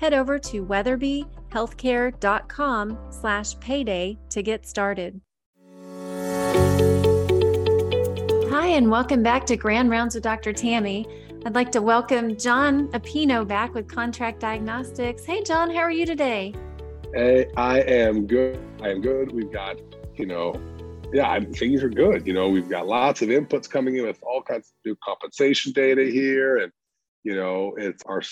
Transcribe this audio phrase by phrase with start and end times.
[0.00, 5.20] head over to weatherbyhealthcare.com slash payday to get started.
[8.50, 10.52] Hi, and welcome back to Grand Rounds with Dr.
[10.52, 11.06] Tammy.
[11.44, 15.24] I'd like to welcome Jon Appino back with Contract Diagnostics.
[15.24, 16.52] Hey, John, how are you today?
[17.14, 18.58] Hey, I am good.
[18.82, 19.32] I am good.
[19.32, 19.76] We've got,
[20.16, 20.60] you know,
[21.12, 22.26] yeah, things are good.
[22.26, 25.72] You know, we've got lots of inputs coming in with all kinds of new compensation
[25.72, 26.58] data here.
[26.58, 26.72] And,
[27.26, 28.22] you know, it's our,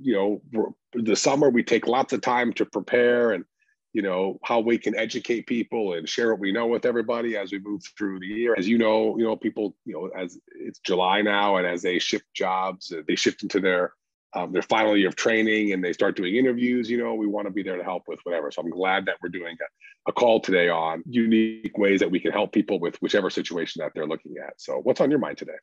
[0.00, 3.44] you know, the summer we take lots of time to prepare and,
[3.92, 7.52] you know, how we can educate people and share what we know with everybody as
[7.52, 8.54] we move through the year.
[8.56, 11.98] As you know, you know, people, you know, as it's July now and as they
[11.98, 13.92] shift jobs, they shift into their
[14.32, 17.46] um, their final year of training and they start doing interviews, you know, we want
[17.48, 18.50] to be there to help with whatever.
[18.52, 22.20] So I'm glad that we're doing a, a, call today on unique ways that we
[22.20, 24.54] can help people with whichever situation that they're looking at.
[24.58, 25.58] So what's on your mind today?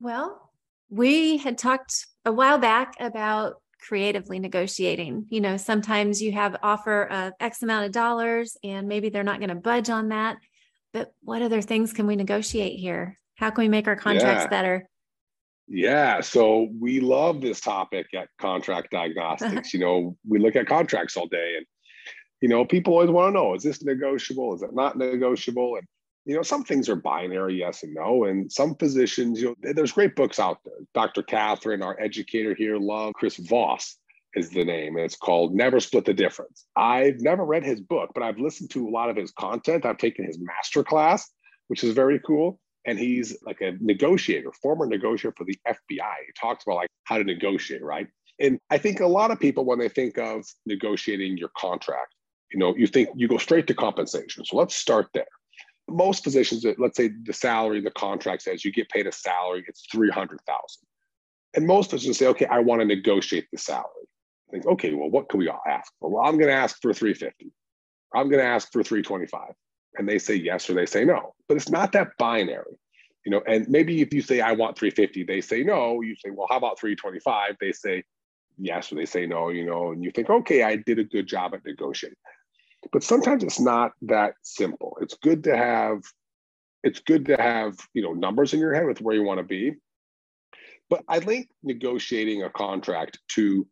[0.00, 0.47] Well,
[0.90, 5.26] we had talked a while back about creatively negotiating.
[5.30, 9.38] You know, sometimes you have offer of X amount of dollars and maybe they're not
[9.38, 10.36] going to budge on that.
[10.92, 13.18] But what other things can we negotiate here?
[13.36, 14.48] How can we make our contracts yeah.
[14.48, 14.88] better?
[15.68, 19.04] Yeah, so we love this topic at Contract uh-huh.
[19.04, 19.74] Diagnostics.
[19.74, 21.66] you know, we look at contracts all day, and
[22.40, 24.54] you know, people always want to know: is this negotiable?
[24.54, 25.76] Is it not negotiable?
[25.76, 25.86] And
[26.28, 29.92] you know, some things are binary, yes and no, and some positions, you know, there's
[29.92, 30.74] great books out there.
[30.94, 31.22] Dr.
[31.22, 33.96] Catherine, our educator here, love Chris Voss
[34.34, 34.98] is the name.
[34.98, 36.66] It's called Never Split the Difference.
[36.76, 39.86] I've never read his book, but I've listened to a lot of his content.
[39.86, 41.30] I've taken his master class,
[41.68, 46.14] which is very cool and he's like a negotiator, former negotiator for the FBI.
[46.26, 48.08] He talks about like how to negotiate, right?
[48.40, 52.14] And I think a lot of people, when they think of negotiating your contract,
[52.52, 54.44] you know, you think you go straight to compensation.
[54.44, 55.26] So let's start there.
[55.88, 59.86] Most positions, let's say the salary, the contract says you get paid a salary, it's
[59.90, 60.86] 300,000.
[61.54, 63.86] And most positions say, okay, I want to negotiate the salary.
[64.48, 66.10] I think, okay, well, what can we all ask for?
[66.10, 67.52] Well, I'm going to ask for 350.
[68.14, 69.54] I'm going to ask for 325
[69.96, 71.34] and they say yes or they say no.
[71.48, 72.78] But it's not that binary,
[73.24, 73.42] you know.
[73.46, 76.00] And maybe if you say I want 350, they say no.
[76.00, 77.56] You say, well, how about 325?
[77.60, 78.04] They say
[78.56, 79.92] yes or they say no, you know.
[79.92, 82.16] And you think, okay, I did a good job at negotiating.
[82.92, 84.98] But sometimes it's not that simple.
[85.00, 86.02] It's good to have,
[86.82, 89.44] it's good to have, you know, numbers in your head with where you want to
[89.44, 89.74] be.
[90.88, 93.66] But I link negotiating a contract to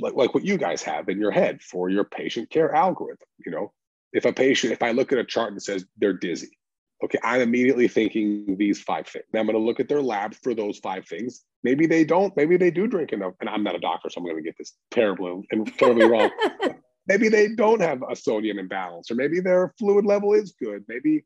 [0.00, 3.28] like, like what you guys have in your head for your patient care algorithm.
[3.44, 3.72] You know,
[4.12, 6.58] if a patient, if I look at a chart and says they're dizzy,
[7.04, 9.24] okay, I'm immediately thinking these five things.
[9.34, 11.44] I'm going to look at their lab for those five things.
[11.62, 12.36] Maybe they don't.
[12.36, 13.34] Maybe they do drink enough.
[13.40, 16.30] And I'm not a doctor, so I'm going to get this terrible and terribly wrong.
[17.08, 20.84] maybe they don't have a sodium imbalance, or maybe their fluid level is good.
[20.88, 21.24] Maybe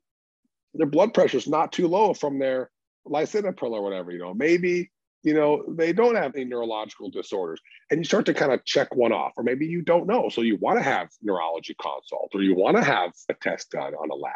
[0.75, 2.71] their blood pressure is not too low from their
[3.07, 4.11] lisinopril or whatever.
[4.11, 4.91] You know, maybe
[5.23, 7.61] you know, they don't have any neurological disorders.
[7.91, 10.29] And you start to kind of check one off, or maybe you don't know.
[10.29, 13.95] So you want to have neurology consult, or you want to have a test done
[13.95, 14.35] on a lab.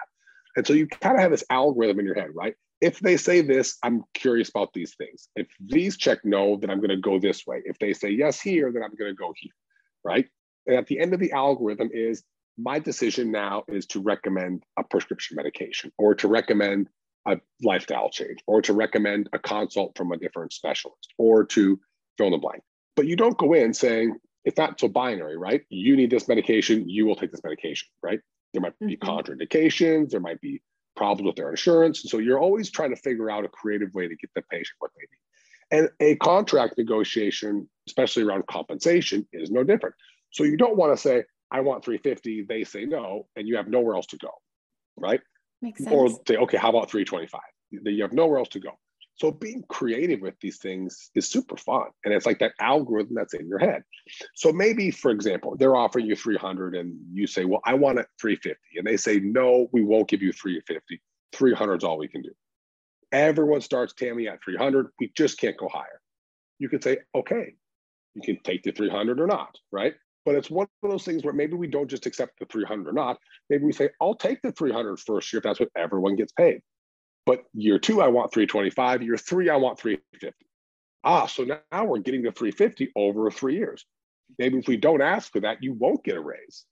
[0.57, 2.55] And so you kind of have this algorithm in your head, right?
[2.81, 5.29] If they say this, I'm curious about these things.
[5.35, 7.63] If these check no, then I'm going to go this way.
[7.65, 9.53] If they say yes here, then I'm going to go here,
[10.05, 10.27] right?
[10.67, 12.23] And at the end of the algorithm is
[12.59, 16.89] my decision now is to recommend a prescription medication or to recommend
[17.27, 21.79] a lifestyle change or to recommend a consult from a different specialist or to
[22.17, 22.63] fill in the blank.
[22.95, 25.63] But you don't go in saying, it's not so binary, right?
[25.69, 28.21] You need this medication, you will take this medication, right?
[28.53, 29.09] There might be mm-hmm.
[29.09, 30.63] contraindications, there might be
[30.95, 32.03] problems with their insurance.
[32.03, 34.77] And so you're always trying to figure out a creative way to get the patient
[34.79, 35.19] what they need.
[35.79, 39.97] And a contract negotiation, especially around compensation, is no different.
[40.37, 43.69] So you don't want to say, I want 350, they say no, and you have
[43.69, 44.29] nowhere else to go,
[44.99, 45.21] right?
[45.63, 45.91] Makes sense.
[45.91, 47.41] Or say, okay, how about 325?
[47.71, 48.73] You have nowhere else to go.
[49.15, 51.87] So being creative with these things is super fun.
[52.05, 53.83] And it's like that algorithm that's in your head.
[54.35, 58.07] So maybe, for example, they're offering you 300 and you say, well, I want it
[58.21, 58.59] 350.
[58.77, 61.01] And they say, no, we won't give you 350.
[61.33, 62.33] 300 is all we can do.
[63.11, 64.89] Everyone starts Tammy at 300.
[65.01, 66.03] We just can't go higher.
[66.59, 67.55] You can say, okay,
[68.15, 69.95] you can take the 300 or not, right?
[70.27, 72.93] But it's one of those things where maybe we don't just accept the 300 or
[72.93, 73.19] not.
[73.49, 76.61] Maybe we say, I'll take the 300 first year if that's what everyone gets paid.
[77.27, 79.03] But year two, I want 325.
[79.03, 80.35] Year three, I want 350.
[81.05, 83.87] Ah, so now we're getting to 350 over three years.
[84.37, 86.65] Maybe if we don't ask for that, you won't get a raise.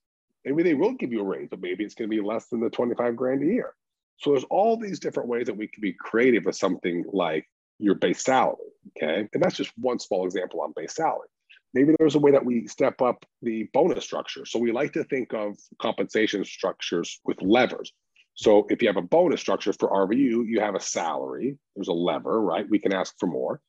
[0.44, 2.60] Maybe they will give you a raise, but maybe it's going to be less than
[2.60, 3.72] the 25 grand a year.
[4.16, 7.48] So there's all these different ways that we can be creative with something like
[7.78, 8.56] your base salary.
[8.96, 9.28] Okay.
[9.32, 11.28] And that's just one small example on base salary.
[11.74, 14.46] Maybe there's a way that we step up the bonus structure.
[14.46, 17.92] So we like to think of compensation structures with levers.
[18.34, 21.92] So if you have a bonus structure for RVU, you have a salary, there's a
[21.92, 22.68] lever, right?
[22.68, 23.60] We can ask for more.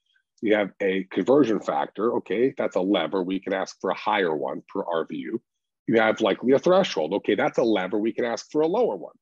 [0.42, 3.24] You have a conversion factor, okay, that's a lever.
[3.24, 5.40] We can ask for a higher one per RVU.
[5.88, 7.98] You have likely a threshold, okay, that's a lever.
[7.98, 9.16] We can ask for a lower one.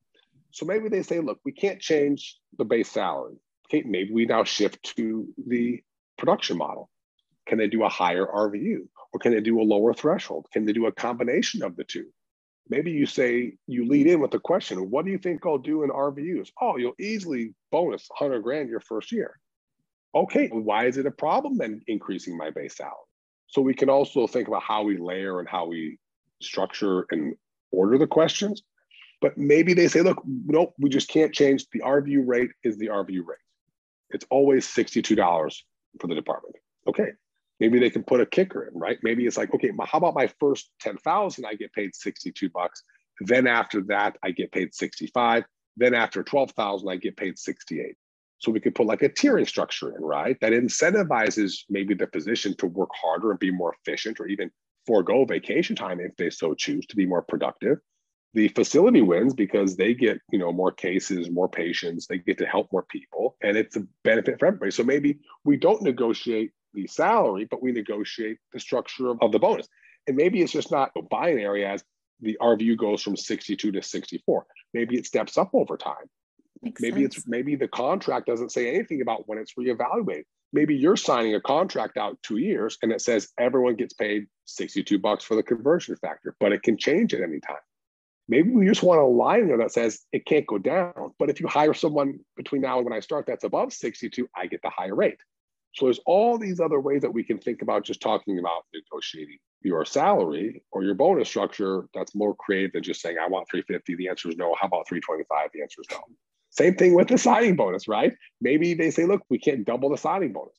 [0.52, 3.36] So maybe they say, look, we can't change the base salary.
[3.68, 5.82] Okay, maybe we now shift to the
[6.18, 6.90] production model.
[7.54, 8.88] Can they do a higher RVU?
[9.14, 10.48] Or can they do a lower threshold?
[10.52, 12.08] Can they do a combination of the two?
[12.68, 15.84] Maybe you say, you lead in with the question, what do you think I'll do
[15.84, 16.50] in RVUs?
[16.60, 19.40] Oh, you'll easily bonus 100 grand your first year.
[20.16, 22.96] Okay, why is it a problem then increasing my base salary?
[23.46, 26.00] So we can also think about how we layer and how we
[26.42, 27.36] structure and
[27.72, 28.64] order the questions.
[29.22, 31.68] But maybe they say, look, nope, we just can't change.
[31.72, 33.38] The RVU rate is the RVU rate.
[34.10, 35.54] It's always $62
[36.02, 36.56] for the department.
[36.88, 37.12] Okay,
[37.64, 38.98] maybe they can put a kicker in, right?
[39.04, 42.84] Maybe it's like, okay, how about my first 10,000, I get paid 62 bucks.
[43.22, 45.46] Then after that, I get paid 65.
[45.78, 47.96] Then after 12,000, I get paid 68.
[48.40, 50.38] So we could put like a tiering structure in, right?
[50.42, 54.52] That incentivizes maybe the physician to work harder and be more efficient or even
[54.86, 57.78] forego vacation time if they so choose to be more productive
[58.34, 62.46] the facility wins because they get you know more cases more patients they get to
[62.46, 66.88] help more people and it's a benefit for everybody so maybe we don't negotiate the
[66.88, 69.68] salary but we negotiate the structure of, of the bonus
[70.08, 71.84] and maybe it's just not binary as
[72.22, 76.10] the RVU goes from 62 to 64 maybe it steps up over time
[76.62, 77.18] Makes maybe sense.
[77.18, 81.42] it's maybe the contract doesn't say anything about when it's reevaluated maybe you're signing a
[81.42, 85.96] contract out two years and it says everyone gets paid 62 bucks for the conversion
[85.98, 87.58] factor but it can change at any time
[88.28, 91.14] Maybe we just want a line there that says it can't go down.
[91.20, 94.48] But if you hire someone between now and when I start that's above 62, I
[94.48, 95.20] get the higher rate.
[95.74, 99.38] So there's all these other ways that we can think about just talking about negotiating
[99.62, 103.96] your salary or your bonus structure that's more creative than just saying, I want 350.
[103.96, 104.56] The answer is no.
[104.60, 105.50] How about 325?
[105.54, 106.00] The answer is no.
[106.52, 108.14] Same thing with the signing bonus, right?
[108.40, 110.56] Maybe they say, look, we can't double the signing bonus.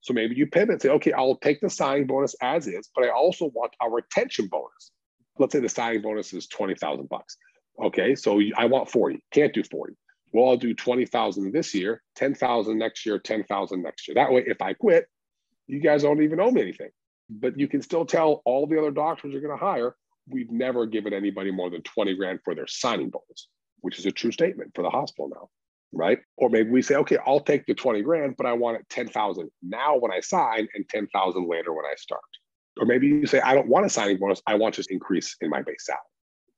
[0.00, 3.04] So maybe you pivot and say, okay, I'll take the signing bonus as is, but
[3.04, 4.90] I also want our retention bonus
[5.38, 7.36] let's say the signing bonus is 20,000 bucks.
[7.82, 9.94] Okay, so I want 40, can't do 40.
[10.32, 14.14] Well, I'll do 20,000 this year, 10,000 next year, 10,000 next year.
[14.14, 15.06] That way, if I quit,
[15.66, 16.90] you guys don't even owe me anything.
[17.30, 19.96] But you can still tell all the other doctors you're going to hire,
[20.28, 23.48] we've never given anybody more than 20 grand for their signing bonus,
[23.80, 25.48] which is a true statement for the hospital now,
[25.92, 26.18] right?
[26.36, 29.50] Or maybe we say, okay, I'll take the 20 grand, but I want it 10,000
[29.62, 32.20] now when I sign and 10,000 later when I start.
[32.78, 34.42] Or maybe you say, I don't want a signing bonus.
[34.46, 36.00] I want just increase in my base salary.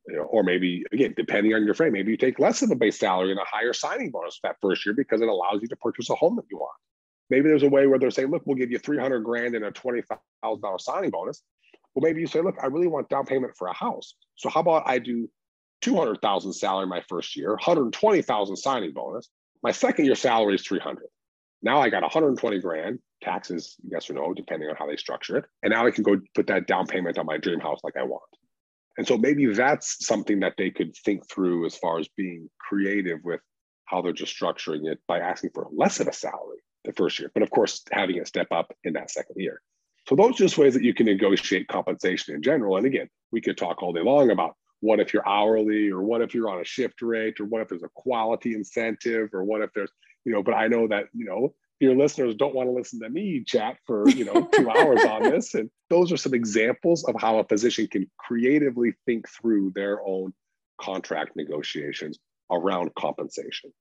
[0.06, 2.75] You know, or maybe again, depending on your frame, maybe you take less of a
[2.75, 5.76] base salary and a higher signing bonus that first year because it allows you to
[5.76, 6.76] purchase a home that you want.
[7.29, 9.70] Maybe there's a way where they're saying, look, we'll give you 300 grand and a
[9.70, 11.43] $20,000 signing bonus.
[11.94, 14.14] Well, maybe you say, look, I really want down payment for a house.
[14.37, 15.29] So how about I do
[15.82, 19.29] 200,000 salary my first year, 120,000 signing bonus.
[19.62, 21.05] My second year salary is 300.
[21.62, 25.44] Now I got 120 grand, taxes, yes or no, depending on how they structure it.
[25.62, 28.02] And now I can go put that down payment on my dream house like I
[28.02, 28.23] want.
[28.98, 33.18] And so maybe that's something that they could think through as far as being creative
[33.25, 33.40] with
[33.85, 37.30] how they're just structuring it by asking for less of a salary the first year,
[37.35, 39.61] but of course, having it step up in that second year.
[40.09, 42.76] So those are just ways that you can negotiate compensation in general.
[42.76, 46.23] And again, we could talk all day long about what if you're hourly or what
[46.23, 49.61] if you're on a shift rate or what if there's a quality incentive or what
[49.61, 49.92] if there's
[50.25, 53.08] you know but i know that you know your listeners don't want to listen to
[53.08, 57.14] me chat for you know two hours on this and those are some examples of
[57.18, 60.32] how a physician can creatively think through their own
[60.80, 62.18] contract negotiations
[62.50, 63.72] around compensation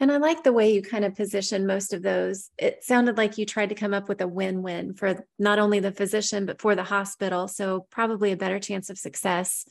[0.00, 2.50] and I like the way you kind of position most of those.
[2.58, 5.78] It sounded like you tried to come up with a win win for not only
[5.78, 7.46] the physician, but for the hospital.
[7.46, 9.64] So, probably a better chance of success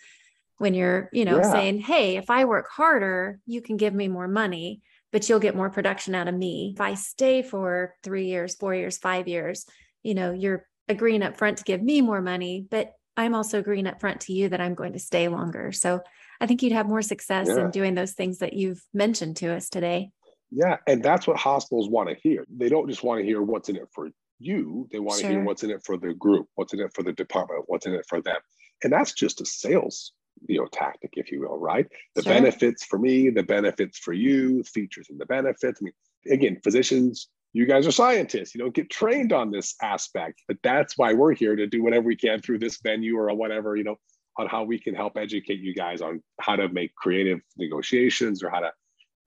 [0.58, 1.52] when you're, you know, yeah.
[1.52, 4.82] saying, hey, if I work harder, you can give me more money
[5.12, 6.72] but you'll get more production out of me.
[6.74, 9.66] If I stay for three years, four years, five years,
[10.04, 13.88] you know, you're agreeing up front to give me more money, but I'm also agreeing
[13.88, 15.72] up front to you that I'm going to stay longer.
[15.72, 16.02] So
[16.40, 17.66] I think you'd have more success yeah.
[17.66, 20.12] in doing those things that you've mentioned to us today.
[20.50, 20.78] Yeah.
[20.88, 22.46] And that's what hospitals want to hear.
[22.50, 25.30] They don't just want to hear what's in it for you, they want sure.
[25.30, 27.86] to hear what's in it for the group, what's in it for the department, what's
[27.86, 28.38] in it for them.
[28.84, 30.14] And that's just a sales
[30.48, 32.34] you know tactic if you will right the sure.
[32.34, 35.94] benefits for me the benefits for you features and the benefits i mean
[36.32, 38.56] again physicians you guys are scientists.
[38.56, 42.06] You don't get trained on this aspect, but that's why we're here to do whatever
[42.06, 43.98] we can through this venue or whatever, you know,
[44.38, 48.50] on how we can help educate you guys on how to make creative negotiations or
[48.50, 48.72] how to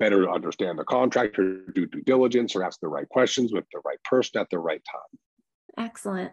[0.00, 3.80] better understand the contract or do due diligence or ask the right questions with the
[3.84, 5.87] right person at the right time.
[5.87, 6.32] Excellent.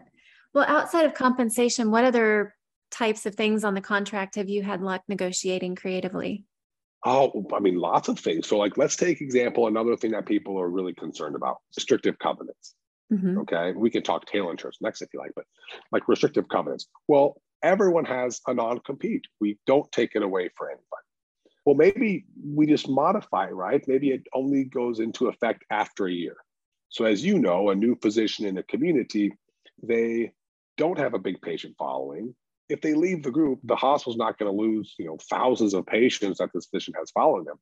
[0.53, 2.55] Well, outside of compensation, what other
[2.91, 6.45] types of things on the contract have you had luck negotiating creatively?
[7.03, 8.47] Oh, I mean, lots of things.
[8.47, 12.75] So, like, let's take example another thing that people are really concerned about: restrictive covenants.
[13.11, 13.39] Mm-hmm.
[13.39, 15.45] Okay, we can talk tail insurance next if you like, but
[15.91, 16.87] like restrictive covenants.
[17.07, 19.25] Well, everyone has a non-compete.
[19.39, 20.85] We don't take it away for anybody.
[21.65, 23.83] Well, maybe we just modify, right?
[23.87, 26.37] Maybe it only goes into effect after a year.
[26.89, 29.33] So, as you know, a new physician in a community,
[29.81, 30.33] they
[30.77, 32.35] don't have a big patient following
[32.69, 35.85] if they leave the group, the hospital's not going to lose, you know, thousands of
[35.85, 37.57] patients that this physician has following them.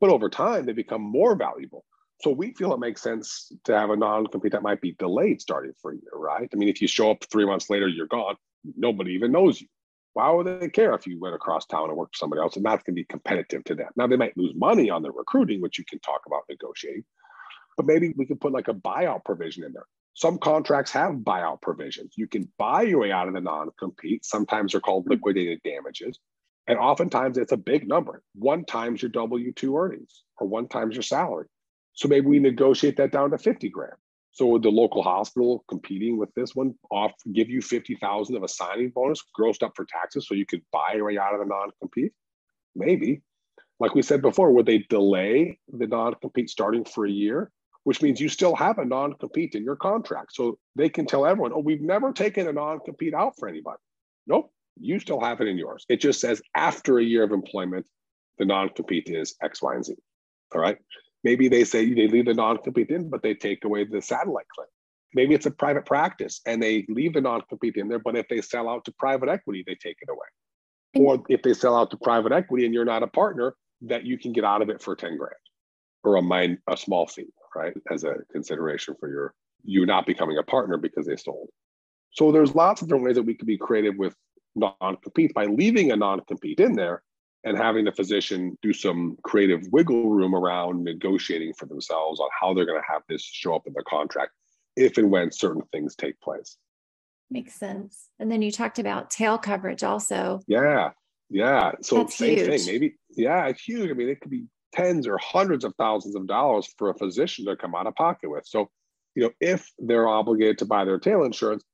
[0.00, 1.84] But over time, they become more valuable.
[2.22, 5.72] So we feel it makes sense to have a non-compete that might be delayed starting
[5.80, 6.48] for a year, right?
[6.52, 8.36] I mean, if you show up three months later, you're gone.
[8.76, 9.68] Nobody even knows you.
[10.14, 12.56] Why would they care if you went across town and worked for somebody else?
[12.56, 13.90] And that's going to be competitive to them.
[13.94, 17.04] Now they might lose money on their recruiting, which you can talk about negotiating.
[17.76, 19.86] But maybe we could put like a buyout provision in there.
[20.14, 22.14] Some contracts have buyout provisions.
[22.16, 24.24] You can buy your way out of the non compete.
[24.24, 25.12] Sometimes they're called mm-hmm.
[25.12, 26.18] liquidated damages.
[26.66, 30.94] And oftentimes it's a big number one times your W 2 earnings or one times
[30.94, 31.46] your salary.
[31.94, 33.94] So maybe we negotiate that down to 50 grand.
[34.32, 38.48] So would the local hospital competing with this one off give you 50,000 of a
[38.48, 41.46] signing bonus grossed up for taxes so you could buy your way out of the
[41.46, 42.12] non-compete?
[42.76, 43.22] Maybe.
[43.80, 47.50] Like we said before, would they delay the non-compete starting for a year?
[47.88, 50.34] Which means you still have a non compete in your contract.
[50.34, 53.78] So they can tell everyone, oh, we've never taken a non compete out for anybody.
[54.26, 55.86] Nope, you still have it in yours.
[55.88, 57.86] It just says after a year of employment,
[58.36, 59.94] the non compete is X, Y, and Z.
[60.54, 60.76] All right.
[61.24, 64.48] Maybe they say they leave the non compete in, but they take away the satellite
[64.54, 64.70] clinic.
[65.14, 68.28] Maybe it's a private practice and they leave the non compete in there, but if
[68.28, 71.06] they sell out to private equity, they take it away.
[71.06, 74.18] Or if they sell out to private equity and you're not a partner, that you
[74.18, 75.32] can get out of it for 10 grand
[76.04, 77.74] or a mine a small fee right?
[77.90, 79.34] As a consideration for your
[79.64, 81.48] you not becoming a partner because they sold.
[82.12, 84.14] So there's lots of different ways that we could be creative with
[84.54, 87.02] non-compete by leaving a non-compete in there
[87.44, 92.54] and having the physician do some creative wiggle room around negotiating for themselves on how
[92.54, 94.32] they're going to have this show up in the contract
[94.76, 96.56] if and when certain things take place.
[97.30, 98.08] Makes sense.
[98.18, 100.40] And then you talked about tail coverage also.
[100.46, 100.90] Yeah.
[101.30, 101.72] Yeah.
[101.82, 102.48] So That's same huge.
[102.48, 102.72] thing.
[102.72, 103.90] Maybe, yeah, it's huge.
[103.90, 107.46] I mean, it could be tens or hundreds of thousands of dollars for a physician
[107.46, 108.46] to come out of pocket with.
[108.46, 108.70] So,
[109.14, 111.64] you know, if they're obligated to buy their tail insurance,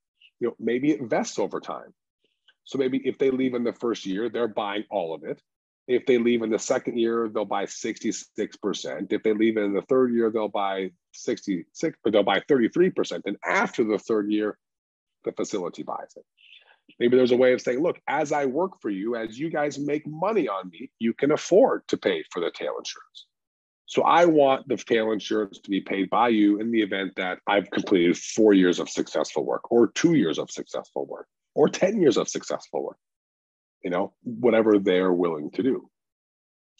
[0.40, 1.92] you know, maybe it vests over time.
[2.64, 5.40] So maybe if they leave in the first year, they're buying all of it.
[5.86, 9.12] If they leave in the second year, they'll buy 66%.
[9.12, 13.20] If they leave in the third year, they'll buy 66, but they'll buy 33%.
[13.26, 14.56] And after the third year,
[15.24, 16.24] the facility buys it.
[16.98, 19.78] Maybe there's a way of saying, look, as I work for you, as you guys
[19.78, 23.26] make money on me, you can afford to pay for the tail insurance.
[23.86, 27.38] So I want the tail insurance to be paid by you in the event that
[27.46, 32.00] I've completed four years of successful work, or two years of successful work, or 10
[32.00, 32.98] years of successful work,
[33.82, 35.90] you know, whatever they're willing to do.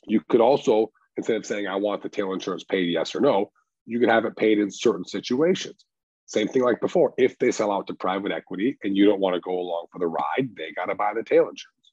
[0.06, 3.50] You could also, instead of saying, I want the tail insurance paid yes or no,
[3.86, 5.84] you could have it paid in certain situations.
[6.26, 7.12] Same thing like before.
[7.18, 9.98] If they sell out to private equity and you don't want to go along for
[9.98, 11.92] the ride, they got to buy the tail insurance.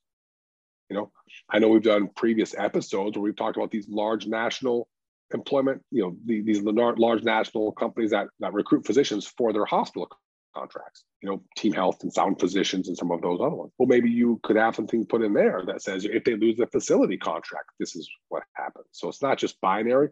[0.89, 1.11] You know,
[1.49, 4.87] I know we've done previous episodes where we've talked about these large national
[5.33, 10.09] employment, you know, the, these large national companies that, that recruit physicians for their hospital
[10.53, 13.71] contracts, you know, Team Health and Sound Physicians and some of those other ones.
[13.77, 16.67] Well, maybe you could have something put in there that says if they lose the
[16.67, 18.87] facility contract, this is what happens.
[18.91, 20.09] So it's not just binary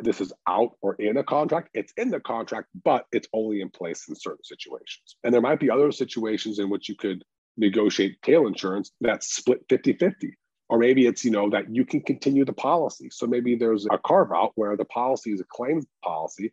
[0.00, 1.70] this is out or in a contract.
[1.74, 5.16] It's in the contract, but it's only in place in certain situations.
[5.24, 7.22] And there might be other situations in which you could
[7.56, 10.36] negotiate tail insurance that's split 50 50.
[10.68, 13.08] Or maybe it's, you know, that you can continue the policy.
[13.12, 16.52] So maybe there's a carve out where the policy is a claims policy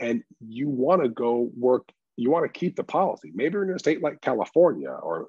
[0.00, 3.32] and you want to go work, you want to keep the policy.
[3.34, 5.28] Maybe you're in a state like California or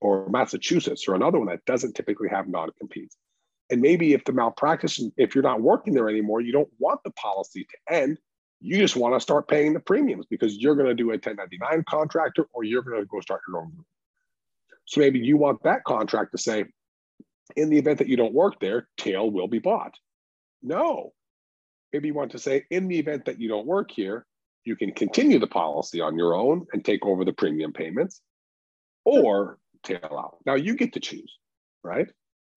[0.00, 3.16] or Massachusetts or another one that doesn't typically have non-competes.
[3.70, 7.10] And maybe if the malpractice, if you're not working there anymore, you don't want the
[7.12, 8.18] policy to end.
[8.60, 11.84] You just want to start paying the premiums because you're going to do a 1099
[11.88, 13.86] contractor or you're going to go start your own group.
[14.86, 16.64] So maybe you want that contract to say,
[17.56, 19.94] in the event that you don't work there, tail will be bought.
[20.62, 21.12] No.
[21.92, 24.26] Maybe you want to say, in the event that you don't work here,
[24.64, 28.20] you can continue the policy on your own and take over the premium payments
[29.04, 30.38] or tail out.
[30.46, 31.38] Now you get to choose,
[31.82, 32.08] right?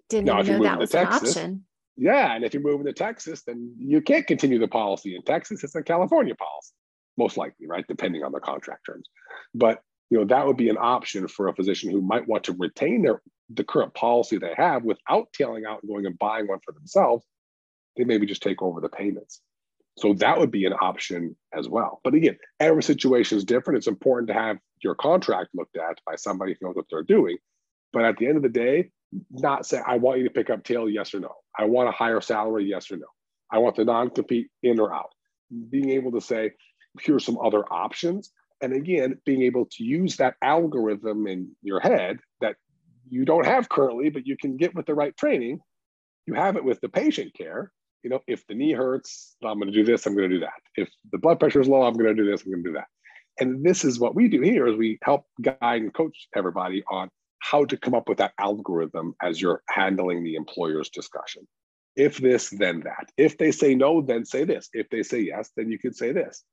[0.09, 1.65] Didn't now, even know that was Texas, an option.
[1.97, 5.63] Yeah, and if you're moving to Texas, then you can't continue the policy in Texas.
[5.63, 6.73] It's a California policy.
[7.17, 7.85] most likely, right?
[7.87, 9.09] Depending on the contract terms.
[9.53, 12.55] But you know, that would be an option for a physician who might want to
[12.57, 16.59] retain their the current policy they have without tailing out and going and buying one
[16.63, 17.25] for themselves.
[17.95, 19.41] They maybe just take over the payments.
[19.97, 21.99] So that would be an option as well.
[22.03, 23.77] But again, every situation is different.
[23.77, 27.37] It's important to have your contract looked at by somebody who knows what they're doing.
[27.93, 28.91] But at the end of the day,
[29.29, 31.33] not say, I want you to pick up tail, yes or no.
[31.57, 33.07] I want a higher salary, yes or no.
[33.51, 35.13] I want the non compete in or out.
[35.69, 36.51] Being able to say,
[37.01, 38.31] here's some other options.
[38.61, 42.55] And again, being able to use that algorithm in your head that
[43.09, 45.59] you don't have currently, but you can get with the right training.
[46.25, 47.71] You have it with the patient care
[48.03, 50.39] you know, if the knee hurts, I'm going to do this, I'm going to do
[50.41, 50.61] that.
[50.75, 52.73] If the blood pressure is low, I'm going to do this, I'm going to do
[52.75, 52.87] that.
[53.39, 57.09] And this is what we do here is we help guide and coach everybody on
[57.39, 61.47] how to come up with that algorithm as you're handling the employer's discussion.
[61.95, 63.11] If this, then that.
[63.17, 64.69] If they say no, then say this.
[64.73, 66.43] If they say yes, then you can say this.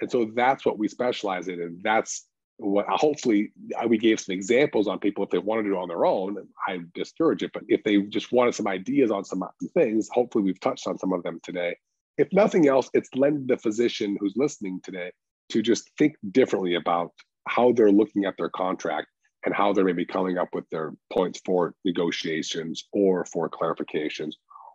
[0.00, 1.60] And so that's what we specialize in.
[1.60, 2.26] And that's
[2.58, 3.52] what hopefully
[3.86, 6.36] we gave some examples on people if they wanted to do it on their own
[6.66, 10.60] i discourage it but if they just wanted some ideas on some things hopefully we've
[10.60, 11.76] touched on some of them today
[12.16, 15.10] if nothing else it's lend the physician who's listening today
[15.50, 17.12] to just think differently about
[17.46, 19.08] how they're looking at their contract
[19.46, 24.32] and how they're maybe coming up with their points for negotiations or for clarifications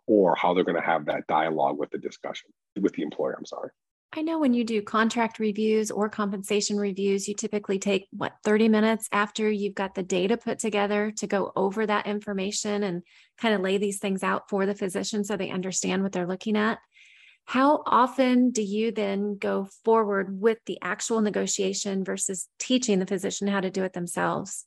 [0.08, 2.50] or how they're going to have that dialogue with the discussion
[2.80, 3.70] with the employer i'm sorry
[4.14, 8.68] I know when you do contract reviews or compensation reviews, you typically take what 30
[8.68, 13.02] minutes after you've got the data put together to go over that information and
[13.38, 16.58] kind of lay these things out for the physician so they understand what they're looking
[16.58, 16.78] at.
[17.44, 23.48] How often do you then go forward with the actual negotiation versus teaching the physician
[23.48, 24.64] how to do it themselves?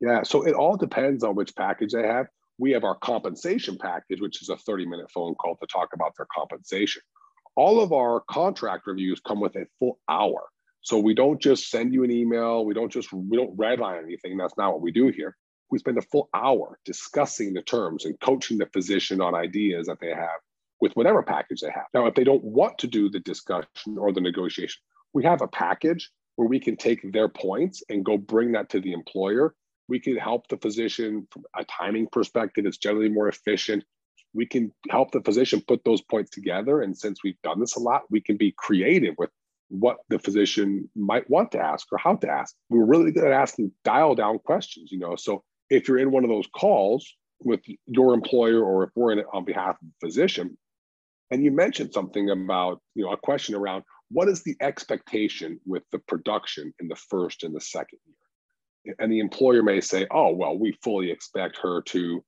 [0.00, 2.26] Yeah, so it all depends on which package they have.
[2.58, 6.12] We have our compensation package, which is a 30 minute phone call to talk about
[6.16, 7.02] their compensation
[7.56, 10.44] all of our contract reviews come with a full hour.
[10.82, 12.64] So we don't just send you an email.
[12.64, 14.36] We don't just we don't redline anything.
[14.36, 15.36] That's not what we do here.
[15.70, 19.98] We spend a full hour discussing the terms and coaching the physician on ideas that
[20.00, 20.38] they have
[20.80, 21.86] with whatever package they have.
[21.94, 24.80] Now, if they don't want to do the discussion or the negotiation,
[25.12, 28.80] we have a package where we can take their points and go bring that to
[28.80, 29.54] the employer.
[29.88, 32.66] We can help the physician from a timing perspective.
[32.66, 33.84] It's generally more efficient
[34.36, 36.82] we can help the physician put those points together.
[36.82, 39.30] And since we've done this a lot, we can be creative with
[39.68, 42.54] what the physician might want to ask or how to ask.
[42.68, 45.16] We're really good at asking dial down questions, you know.
[45.16, 49.18] So if you're in one of those calls with your employer or if we're in
[49.18, 50.56] it on behalf of the physician,
[51.30, 55.82] and you mentioned something about, you know, a question around what is the expectation with
[55.90, 58.94] the production in the first and the second year?
[59.00, 62.24] And the employer may say, oh, well, we fully expect her to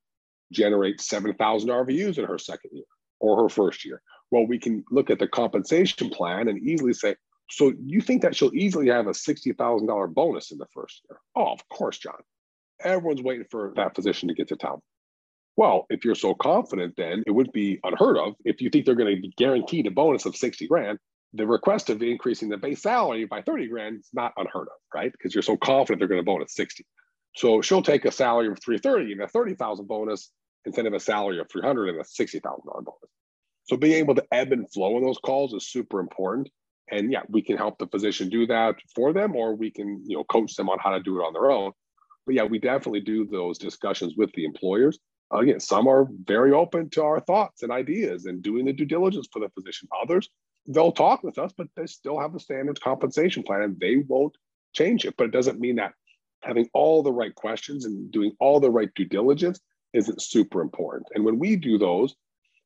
[0.52, 2.84] generate 7,000 RVUs in her second year
[3.20, 4.02] or her first year.
[4.30, 7.14] Well, we can look at the compensation plan and easily say,
[7.50, 11.18] so you think that she'll easily have a $60,000 bonus in the first year?
[11.37, 12.20] Oh, of course, Jon.
[12.80, 14.80] Everyone's waiting for that physician to get to town.
[15.58, 18.34] Well, if you're so confident, then it would be unheard of.
[18.44, 21.00] If you think they're going to be guaranteed a bonus of 60 grand,
[21.32, 25.10] the request of increasing the base salary by 30 grand is not unheard of, right?
[25.10, 26.86] Because you're so confident they're going to bonus 60.
[27.34, 30.30] So she'll take a salary of 330 and a 30,000 bonus
[30.64, 33.10] instead of a salary of 300 and a $60,000 bonus.
[33.64, 36.48] So being able to ebb and flow in those calls is super important.
[36.92, 40.18] And yeah, we can help the physician do that for them, or we can, you
[40.18, 41.72] know, coach them on how to do it on their own.
[42.26, 45.00] But yeah, we definitely do those discussions with the employers.
[45.30, 49.28] Again, some are very open to our thoughts and ideas and doing the due diligence
[49.30, 49.88] for the physician.
[50.02, 50.30] Others,
[50.66, 54.36] they'll talk with us, but they still have the standard compensation plan and they won't
[54.74, 55.14] change it.
[55.18, 55.92] But it doesn't mean that
[56.42, 59.60] having all the right questions and doing all the right due diligence
[59.92, 61.06] isn't super important.
[61.14, 62.14] And when we do those,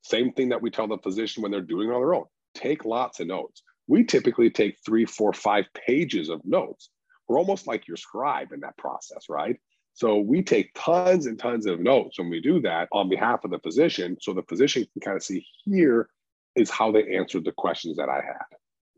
[0.03, 2.85] same thing that we tell the physician when they're doing it on their own take
[2.85, 3.63] lots of notes.
[3.87, 6.89] We typically take three, four, five pages of notes.
[7.27, 9.59] We're almost like your scribe in that process, right?
[9.93, 13.51] So we take tons and tons of notes when we do that on behalf of
[13.51, 14.17] the physician.
[14.19, 16.09] So the physician can kind of see here
[16.55, 18.57] is how they answered the questions that I had.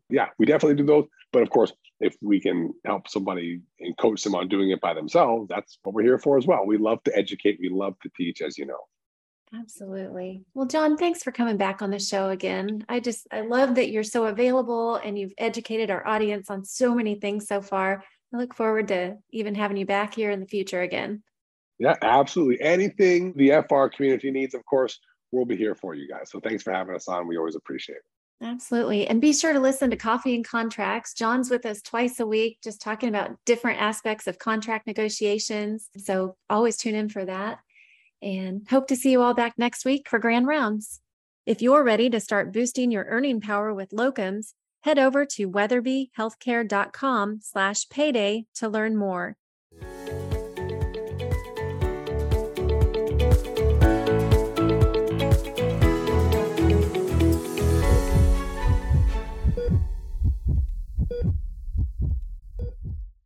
[0.09, 1.07] Yeah, we definitely do those.
[1.33, 4.93] But of course, if we can help somebody and coach them on doing it by
[4.93, 6.65] themselves, that's what we're here for as well.
[6.65, 8.79] We love to educate, we love to teach, as you know.
[9.53, 10.43] Absolutely.
[10.53, 12.85] Well, Jon, thanks for coming back on the show again.
[12.89, 16.95] I just, I love that you're so available and you've educated our audience on so
[16.95, 18.03] many things so far.
[18.33, 21.23] I look forward to even having you back here in the future again.
[21.79, 22.61] Yeah, absolutely.
[22.61, 24.99] Anything the FR community needs, of course,
[25.31, 26.31] we'll be here for you guys.
[26.31, 27.27] So thanks for having us on.
[27.27, 28.03] We always appreciate it.
[28.41, 29.07] Absolutely.
[29.07, 31.13] And be sure to listen to Coffee and Contracts.
[31.13, 35.89] Jon's with us twice a week, just talking about different aspects of contract negotiations.
[35.97, 37.59] So always tune in for that.
[38.21, 41.01] And hope to see you all back next week for Grand Rounds.
[41.45, 44.53] If you're ready to start boosting your earning power with locums,
[44.85, 49.35] Head over to weatherbyhealthcare.com slash payday to learn more.